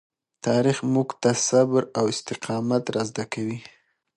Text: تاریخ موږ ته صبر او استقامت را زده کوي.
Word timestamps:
تاریخ 0.45 0.77
موږ 0.93 1.07
ته 1.21 1.29
صبر 1.47 1.83
او 1.97 2.03
استقامت 2.13 2.83
را 2.93 3.01
زده 3.09 3.25
کوي. 3.33 3.59